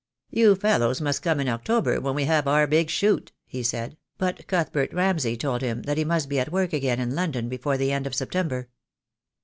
"You 0.31 0.55
fellows 0.55 0.99
must 0.99 1.21
come 1.21 1.39
in 1.39 1.47
October, 1.47 2.01
when 2.01 2.15
we 2.15 2.25
have 2.25 2.47
our 2.47 2.65
big 2.65 2.89
shoot," 2.89 3.31
he 3.45 3.61
said, 3.61 3.97
but 4.17 4.47
Cuthbert 4.47 4.91
Ramsay 4.93 5.37
told 5.37 5.61
him 5.61 5.83
that 5.83 5.97
he 5.99 6.03
must 6.03 6.27
be 6.27 6.39
at 6.39 6.51
work 6.51 6.73
again 6.73 6.99
in 6.99 7.13
London 7.13 7.47
before 7.47 7.77
the 7.77 7.91
end 7.91 8.07
of 8.07 8.15
September. 8.15 8.67